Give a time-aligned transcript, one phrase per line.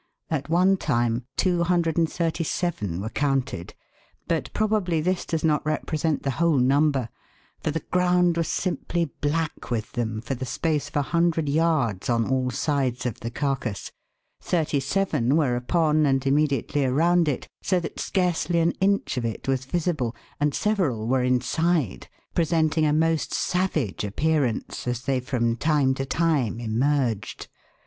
[0.31, 3.75] At one time 237 were counted,
[4.27, 7.09] but probably this does not represent the whole number;
[7.61, 12.09] for the ground was simply black with them for the space of a hundred yards
[12.09, 13.91] on all sides of the carcass,
[14.41, 19.47] thirty seven were upon and immediately around it, so that scarcely an inch of it
[19.47, 25.93] was visible, and several were inside, presenting a most savage appearance as they from time
[25.93, 27.47] to time emerged.